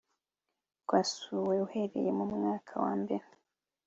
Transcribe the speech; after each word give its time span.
twasuwe 0.83 1.55
uhereye 1.65 2.11
mu 2.17 2.25
mwaka 2.33 2.71
wa 2.83 2.91
mbere 3.01 3.25